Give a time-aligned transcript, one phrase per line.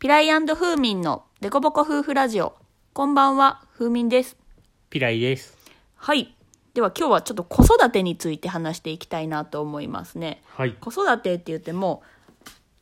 [0.00, 2.54] ピライフーミンのデコボコ夫婦ラジオ。
[2.94, 4.38] こんばんは、フーミンです。
[4.88, 5.58] ピライです。
[5.94, 6.34] はい。
[6.72, 10.42] では今日はちょっと子育てについて話していきたいなと思いますね。
[10.56, 10.72] はい。
[10.72, 12.02] 子育てって言っても、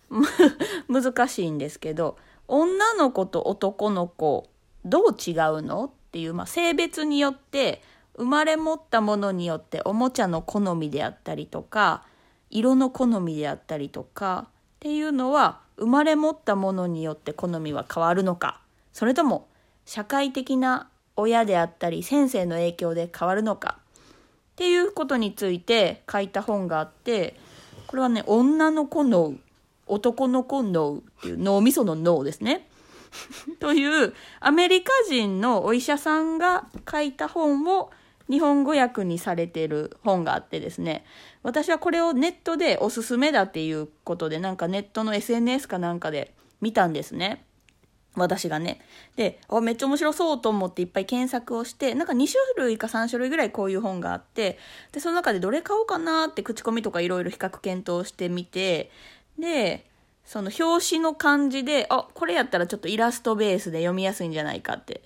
[0.08, 0.28] む
[1.02, 4.48] 難しいんですけど、女の子と男の子、
[4.84, 7.82] どう違うのっていう、まあ、性別によって、
[8.16, 12.04] 生まれ持ったものによっておもちゃの好みであったりとか、
[12.48, 14.46] 色の好みであったりとか、
[14.78, 18.60] っていうのは、生まれ持ったものによって好みは変わるのか、
[18.92, 19.48] それとも、
[19.86, 27.34] 社会的な親であったり先生の影響で変わるのか、っていうことについて書いた本があって、
[27.88, 29.34] これはね、女の子脳、
[29.88, 32.68] 男の子脳っていう脳みその脳ですね。
[33.58, 37.90] というアメリカ人のお医者さんが書いた本を
[38.30, 41.04] 日本語訳にされてる本があってですね
[41.42, 47.44] 私はこれをネットでおすすめだっていうことでなんかネットの SNS かなんかで見たんですね。
[48.14, 48.80] 私がね。
[49.16, 54.58] であめっちゃ面白そうと思っていっぱい検索をしてなんか2種類か3種類ぐらいこういう本があって
[54.92, 58.90] でその中でどれ買おうかなって口コミとかいろいろ比較検討してみて
[59.38, 59.88] で
[60.24, 65.02] その表紙の感じであこれやったらちょっとイラストベースで読みやすいんじゃないかって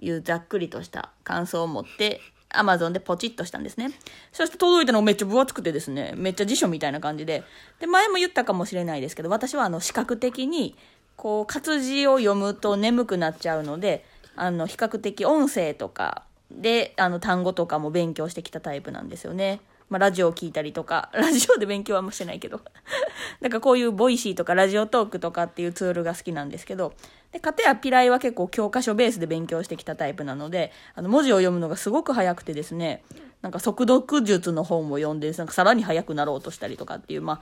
[0.00, 3.90] いうざっくりとした感想を持ってアマゾンでポチッとしたんですね
[4.32, 7.44] そして届いたのめっちゃ分厚くてですねめっちゃ辞書みたいな感じで
[7.80, 10.76] で前も言ったかもしれないですけど私はあの視覚的に
[11.16, 14.04] こう活字を読むと眠くなっちゃうので
[14.36, 19.60] あの比較的音声とかであの単語とかも勉強してきたタイプなんですよね。
[19.88, 22.60] まあ、ラジオを聞いたりとか、 ラジオで勉強はあんましてないけど。
[23.40, 26.92] だかこういう Voicy とか Radiotalk とかっていうツールが好きなんですけど、
[27.32, 33.02] で、かたやピライは結構教科書ベースで勉強してきたタイプなので、あの文字を読むのがすごく早くてですね、
[33.42, 37.40] なんか速読術の本を読んで、なんかさらに早くなろうとしたりとかっていう、まあ、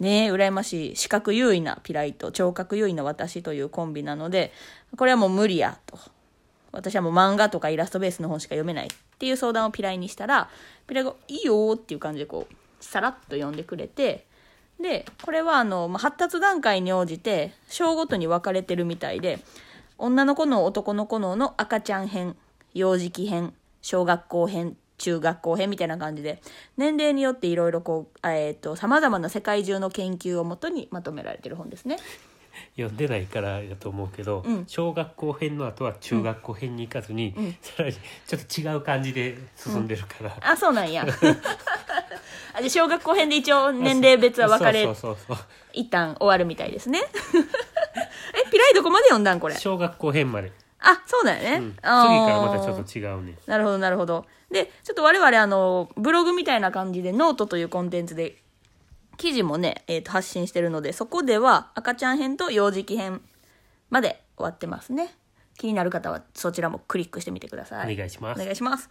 [0.00, 4.52] ねえ、羨ましい視覚優位なピライと聴覚優位な私というコンビなので、
[4.96, 5.98] これはもう無理やと。
[6.74, 10.48] 私はもう漫画とかイラストベースの本しか読めないっていう相談をピライにしたら、
[10.86, 14.26] ピライがいいよっていう感じでこう、さらっと読んでくれて、
[14.80, 19.38] で、これはあの、まあ、発達段階に応じて、章ごとに分かれてるみたいで、
[19.98, 22.36] 女の子の男の子のの赤ちゃん編、
[22.74, 26.42] 幼児期編、小学校編、中学校編みたいな感じで、
[26.76, 31.98] 年齢によっていろいろこう、えっ、と、様々な世界中の研究をもとにまとめられてる本ですね。
[32.76, 40.36] 読んでないからだと思うけど、うん小学校編の後は中学校編に行かずに、うんさらにちょっと違う感じで進んでるから。
[40.40, 41.06] あ、そうなんや。
[42.56, 45.36] あで小学校編で一応年齢別は分かれそうそうそう
[45.72, 47.00] 一旦終わるみたいですね。
[48.46, 49.56] え、ピライどこまで読んだんこれ？
[49.56, 51.56] 小学校編まで、あ、そうだよね。
[51.56, 54.24] うん、次からまたちょっと違うねなるほど、なるほど。
[54.52, 58.36] で、ちょっと我々あの、ブログみたいな感じでノートというコンテンツで
[59.16, 63.20] 記事もね、えーと発信してるので、そこでは赤ちゃん編と幼児期編
[63.90, 65.14] まで終わってますね。
[65.56, 67.92] 気になる方はそちらもクリックしてみてください。
[67.92, 68.90] お願いしますお願いします。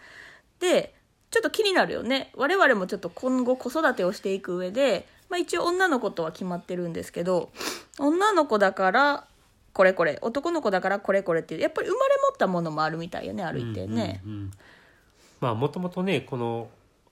[0.60, 0.94] で、
[1.30, 2.32] ちょっと気になるよね。
[2.36, 7.52] 我々もちょっと今後子育てをしていく上で、まあ一応女の子とは決まってるんですけど、
[8.00, 9.28] 女の子だから
[9.74, 14.22] これこれ、男の子だからこれこれっていう、やっぱり生まれ持ったものもあるみたいよね、歩いてね。
[14.26, 14.52] うんうんうん
[15.44, 16.70] まあもともとねこの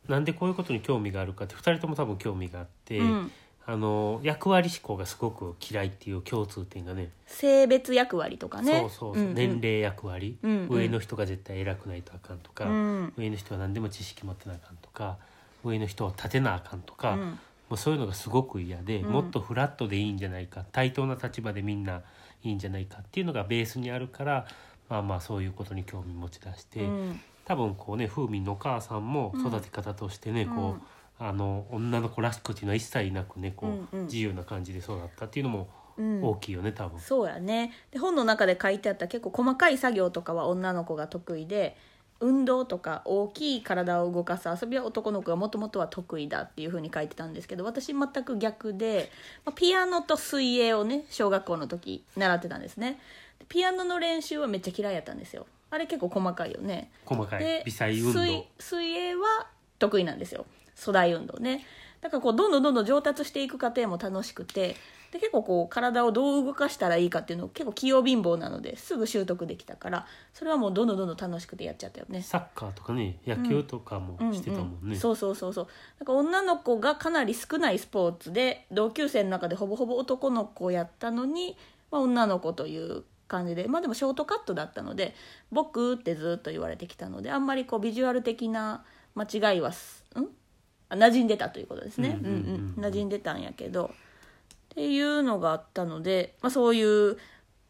[0.08, 3.32] なんでこういうことに興味があるかって2人とも多分興味があって、うん。
[3.64, 8.80] あの役割思考がすごく嫌いっていう共通点がね性別役割とかね。
[8.82, 9.36] そうそうそう、んん。
[9.36, 10.68] 年齢役割、うんうん。
[10.70, 13.14] 上の人が絶対偉くないとあかんとか、うん。
[13.18, 15.18] 上の人は何でも知識持ってなあかんとか
[15.64, 17.20] 上の人を立てなあかんとか、うん。
[17.20, 17.38] も
[17.76, 19.12] うそういうのがすごく嫌で、うん。
[19.12, 22.02] もっとフラットでいいんじゃないか対等な立場でみんな
[22.44, 24.48] いいんじゃないかっていうのがベースにあるから
[24.90, 34.06] まあまあそういうことに興味持ち出して、うん多分こうね風味のお母さんも育て方としてね、こうあの女の子らしくっていうのは一切なくねこう、うんうん。
[34.06, 36.24] 自由な感じで育ったっていうのもうん。
[36.24, 37.00] 大きいよね多分。
[37.00, 37.74] そうやね。
[37.92, 41.76] で本の中で書いてあった結構細かい作業とかは女の子が得意で
[42.22, 49.12] 運動とか大きい体を動かす遊びは男の子がもともとは得意だっていうふうに書いてたんですけど私全く逆で、
[49.44, 53.00] まあピアノと水泳をね小学校の時習ってたんですね。
[53.40, 56.92] でピアノの練習はめっちゃ嫌いやったんですよあれ結構細かいよね。
[57.06, 57.44] 細かい。
[57.44, 58.20] で微細運動。
[58.20, 59.48] 水水泳は
[59.80, 60.46] 得意なんですよ。
[60.80, 61.66] 粗大運動ね。
[62.02, 64.76] だからこうどんどんどんどん上達していく過程も楽しくて。
[65.12, 72.22] で結構こう体をどう動かしたらいいかっていうのを結構器用貧乏なのですぐ習得できたからそれはもうどんどんどんどん楽しくてやっちゃったよね。
[72.22, 75.68] サッカーとかね野球とかもしてたもんね、うんうんそうそうそうそう。
[76.00, 81.58] なんか女の子がかなり少ないスポーツで同級生の中でほぼほぼ男の子やったのに、
[81.92, 83.68] まあ、女の子という感じで。
[83.68, 85.16] まあでもショートカットだったので
[85.52, 88.84] 「僕」ってずっと言われてきたのであんまりこうビジュアル的な
[89.16, 90.28] 間違いはすん？
[90.90, 92.76] あ馴染んでたということですね、うん。
[92.78, 93.92] 馴染んでたんやけど。
[94.72, 97.18] っていうのがあったので、まあ、そういう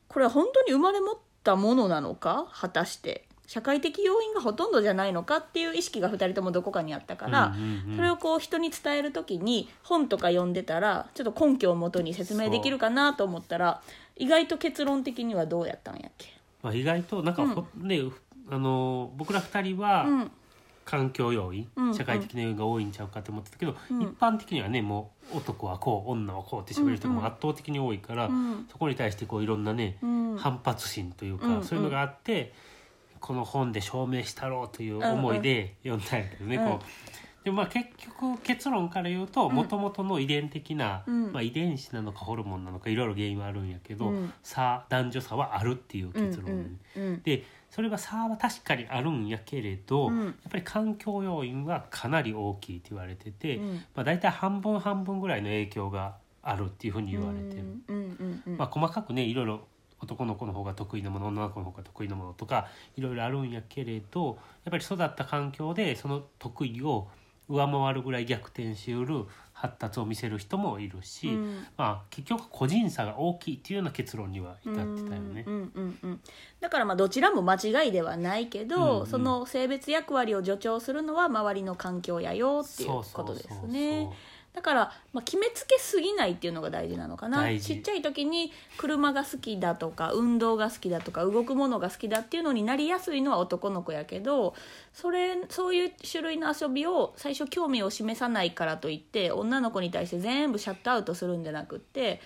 [0.08, 2.48] これは本当に生まれ持ったものなのか？
[2.52, 7.96] 果たして社会的要因がほとんどじゃないのかっていう意識が2人ともどこかにあったから、うんうんうん。
[7.98, 13.82] それをこう人に伝える時に本とか読んでたらちょっと根拠をもとに説明できるかなと思ったら
[14.16, 16.30] 意外と結論的にはどうやったんやっけ？
[16.64, 18.00] まあ、意外となんかほ、ね
[18.50, 20.32] あの僕ら二人はうん。
[20.84, 24.02] 環境要因、うん社会的な要因が多いんちゃうかって思ってたけど、うん。
[24.02, 27.26] 一般的にはねもう男はこう女はこうって喋る人がうんうん。
[27.26, 28.66] 圧倒的に多いから、うん。
[28.72, 30.38] そこに対してこういろんなね、うん。
[30.38, 31.64] 反発心というか、うんうん。
[31.66, 32.54] そういうのがあって
[33.22, 36.66] この本で証明したろうという思いで読んだんやけどね、うん。
[36.66, 37.44] こう。
[37.44, 39.54] でもまあ結局結論から言うとん。
[39.54, 41.32] もともとの遺伝的な、うん。
[41.32, 44.34] まあ、遺伝子なのかホルモンなのかいろいろ原因はあるんやけど、うん。
[44.44, 50.26] 差男女差はあるっていううん結論、うんうんでそれは差は確かにあるんやけれど、うん。
[50.26, 53.76] やっぱり環境要因はかなり大きいと言われてて、うん。
[53.96, 58.56] まあ、大体半分半分ぐらいの影響があるっていうふうに言われてる。
[58.58, 59.68] まあ、細かくねいろいろ
[60.02, 62.68] 男の子の方が得意なもの女の子の方が得意なものとか
[62.98, 67.08] いろいろあるんやけれどやっぱり育った環境でその得意を
[67.48, 75.44] 上回るぐらい逆転しうる発達を見せる人もいるし、うんまあ、結局個人差が大きいっていうような結論には至ってたよね。
[75.46, 76.22] うんうんうんうん
[76.60, 84.10] だからまあどちらも間違いではないけど、うんうんその性別役割を助長するのは周りの環境やよっていうそうそうことですそうね。
[84.54, 87.48] だから、まあ、決めつけすぎないっていうのが大事なのかな。
[87.58, 94.54] ちっちゃい時に車が好きだとか運動が好きだとか動くものが好きだっていうのになりやすいのは男の子やけど
[94.94, 102.22] それそういう種類の遊びを最初興味を示さないからといって女の子に対して全部シャットアウトするんじゃなくって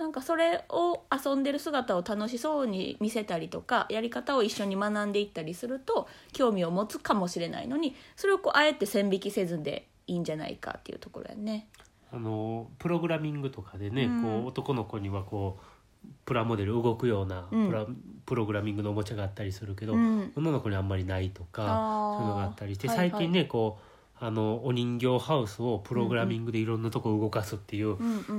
[0.00, 11.68] なんかそれを遊んでる姿を楽しそうに見せたりとかやり方を一緒に学んでいったりすると興味を持つかもしれないのにそれをこうあえて線引きせずでいいんじゃないかっていうところやね。
[12.12, 14.22] あのプログラミングとかでね、うん。
[14.22, 15.58] こう男の子にはこ
[16.04, 17.68] うプラモデル動くようなうん。
[17.68, 17.86] プラ,、
[18.26, 20.32] プログラミングのおもちゃがあったりするけど、うん。
[20.36, 22.18] 女の子にあんまりないとかあー。
[22.18, 23.10] そういうのがあったりしてはいはい。
[23.10, 23.89] 最近ね、こう
[24.20, 27.96] あのお人形ハウスをプログラミングでいろんなとこ動かすっていう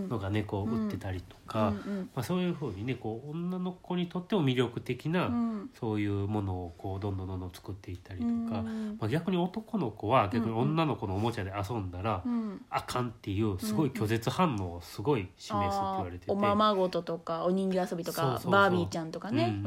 [0.07, 1.73] のがねこううん売ってたりとか、
[2.13, 5.69] まあ、そういうふうにねこう女の子にとっても魅力的な、うん。
[5.79, 8.97] そういうものをこうどんどんどんどん作っていったりとか、うん。
[8.99, 12.61] まあ、逆に男の子は逆に女の子のおもちゃで遊んだら、うん。
[12.69, 19.61] あかんっていうすごい拒絶反応をすごい示すって言われてて、おままごととかお人形遊びとかバービーちゃんとかね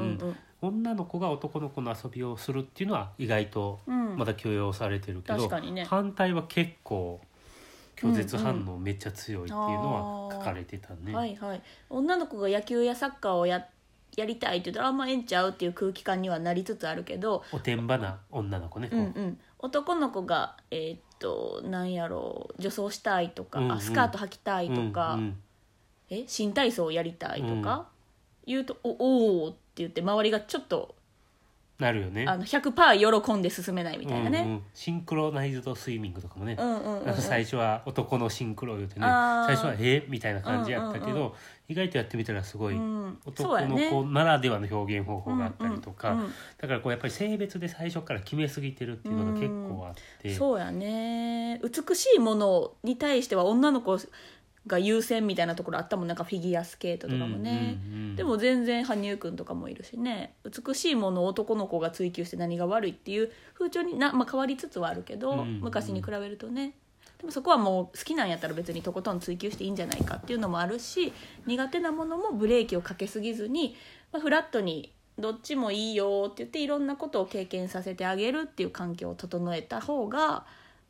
[0.66, 3.96] 女の子が男の子の遊びをするっていうのは意外とうん。
[3.98, 5.84] うんまだ許容されてるけど、確かにね。
[5.84, 7.20] 反対は結構
[7.96, 11.12] 拒絶反応めっちゃ強いっていうのは書かれてたね。
[11.12, 11.62] はいはい。
[11.90, 13.66] 女の子が野球やサッカーをや
[14.16, 19.06] やりたいって言ったらあんまええんちゃうっていう空気感にはなりつつあるけど、おてんばな女の子ね、こううん。
[19.06, 19.08] う。
[19.08, 23.72] ん、男の子がえーっとなんやろう女装したいとか、うんうん。
[23.72, 25.36] あスカート履きたいとか、うんうん。
[26.10, 27.88] え新体操やりたいとか、
[28.46, 30.94] 言うと「おおー」って言って周りがちょっと
[31.78, 32.24] なるよね。
[32.28, 34.38] あの100%喜んで進めないみたいなね。
[34.40, 34.62] うんうん。
[34.72, 39.00] シンクロナイズドスイミングとかもね、うんうんうん最初は男のシンクロ言うてね。
[39.00, 41.32] 最初は「えみたいな感じやったけど、うんうん
[41.66, 51.60] 意外とやってみたらすごい、男の子ならではの表現方法があったりとか、うんうんうんだからこうやっぱり性別で最初から決めすぎてるっていうのが結構あって、そうやね。
[51.62, 53.98] 美しいものに対しては女の子
[54.66, 60.36] が優先みたいなところあったもんなんかフィギュアスケートとかもね、うんうんうんでも全然羽生くんとかもいるしね。
[60.44, 65.60] 美しいものを男の子が追求して何が悪いっていう風潮にな、まあ、変わりつつはあるけど、うんうん。
[65.60, 66.74] 昔に比べるとね。
[67.18, 71.12] でもそこはもう好きなんやったら別にとことん追求していいんじゃないかっていうのもあるし
[71.46, 73.76] 苦手なものもブレーキをかけすぎずに、
[74.12, 80.44] まあ、フラットにどっちもいいよって言っていろんなことを経験させてあげるっていう環境を整えた方が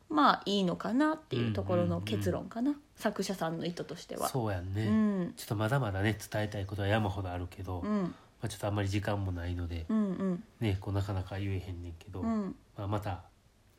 [0.09, 4.29] まあいいのかなっていうところの結論かな、作者さんの意図としては。
[4.29, 5.33] そうやんね、うん。
[5.35, 8.15] ちょっとまだまだね伝えたいことは山ほどあるけど、まうん。
[8.41, 10.01] あ、ちょっとあんまり時間もないので、うんう
[10.33, 10.43] ん。
[10.59, 12.55] ねこうなかなか言えへんねんけど、うん。
[12.77, 13.23] まあ、また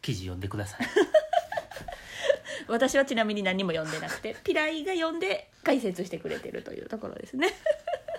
[0.03, 0.87] 記事読んでください。
[2.69, 7.49] 私はちなみに何も読んでなくてピライが読んで解説してくれてるというところですね。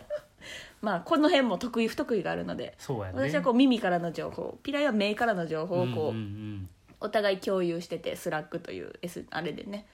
[0.82, 2.76] まあこの辺も得意不得意があるのでね。
[3.14, 6.70] 私はこう耳からの情報ピライは目からの情報をこう、うんうんうん。
[7.00, 9.86] お互い共有してて Slack という、S、あれでね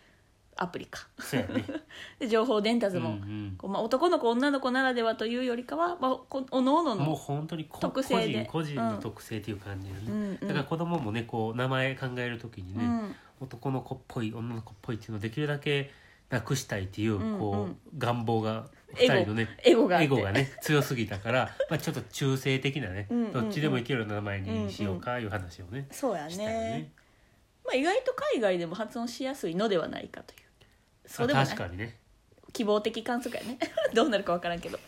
[0.58, 1.08] アプリか。
[1.20, 1.66] そうやね。
[2.20, 3.56] で情報伝達も、うんうん。
[3.58, 7.18] こうまあ、男の子女の子ならではというよりかは、まあ、こおのおのの
[7.80, 8.46] 特性で。
[8.46, 10.48] 個人個人の特性っていう感じよね、うんうん。
[10.48, 13.16] だから子供もねこう名前考える時にね、うん。
[13.42, 15.92] 男の子っぽい女の子っぽいっていうのをできるだけ
[16.30, 18.66] なくしたいっていう,、うんこううん願望が
[18.98, 23.34] エゴ二人のねエゴがエゴがね強すぎたから まあちょっと中性的なね、うんうんうん。
[23.34, 26.32] どっちでもいけるような名前にしようかいう話をね、そうやね。
[26.32, 26.92] したよね。
[27.66, 30.43] まあ、意外と海外でも発音しやすいのではないかという
[31.06, 31.54] そうでもあない。
[31.54, 31.98] 確かにね。
[32.54, 33.58] 希望的観測やね。
[33.94, 34.80] どうなるか分からんけど。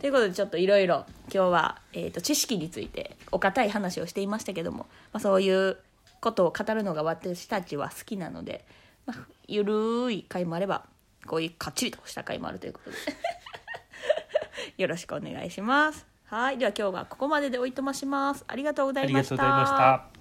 [0.00, 5.78] ということでちょっといろいろ今日は、えー、と知識についてお堅い話をしていましたけども、まあ、そういう
[6.20, 8.66] ことを語るのが私たちは好きなので、
[9.06, 10.84] まあ、ゆるい回もあれば
[11.26, 12.96] こういうかっちりとした回もあるということで。
[14.76, 16.06] よろしくお願いします。
[16.26, 18.44] はい、では今日はここまででおいとまします。
[18.46, 20.15] ありがとうございました